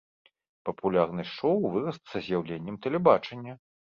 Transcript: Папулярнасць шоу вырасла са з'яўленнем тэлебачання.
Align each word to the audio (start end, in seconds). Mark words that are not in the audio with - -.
Папулярнасць 0.69 1.33
шоу 1.39 1.69
вырасла 1.73 2.07
са 2.13 2.21
з'яўленнем 2.29 2.79
тэлебачання. 2.87 3.53